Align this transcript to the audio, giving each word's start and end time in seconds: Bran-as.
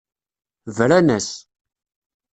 Bran-as. 0.75 1.29